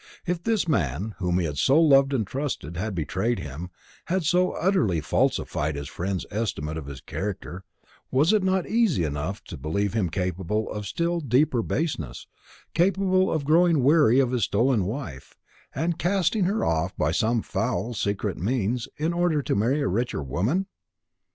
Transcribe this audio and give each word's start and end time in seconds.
If 0.25 0.41
this 0.41 0.67
man, 0.67 1.13
whom 1.19 1.37
he 1.37 1.45
had 1.45 1.59
so 1.59 1.79
loved 1.79 2.11
and 2.11 2.25
trusted, 2.25 2.75
had 2.75 2.95
betrayed 2.95 3.37
him, 3.37 3.69
had 4.05 4.23
so 4.23 4.53
utterly 4.53 4.99
falsified 4.99 5.75
his 5.75 5.87
friend's 5.87 6.25
estimate 6.31 6.75
of 6.75 6.87
his 6.87 7.01
character, 7.01 7.65
was 8.09 8.33
it 8.33 8.41
not 8.41 8.65
easy 8.67 9.03
enough 9.03 9.43
to 9.43 9.57
believe 9.57 9.93
him 9.93 10.09
capable 10.09 10.67
of 10.71 10.87
still 10.87 11.19
deeper 11.19 11.61
baseness, 11.61 12.25
capable 12.73 13.31
of 13.31 13.45
growing 13.45 13.83
weary 13.83 14.19
of 14.19 14.31
his 14.31 14.45
stolen 14.45 14.85
wife, 14.85 15.37
and 15.75 15.99
casting 15.99 16.45
her 16.45 16.65
off 16.65 16.97
by 16.97 17.11
some 17.11 17.43
foul 17.43 17.93
secret 17.93 18.37
means, 18.39 18.87
in 18.97 19.13
order 19.13 19.43
to 19.43 19.53
marry 19.53 19.81
a 19.81 19.87
richer 19.87 20.23
woman? 20.23 20.65